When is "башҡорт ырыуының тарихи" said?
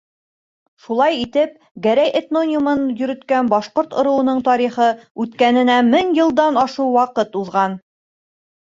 3.53-4.91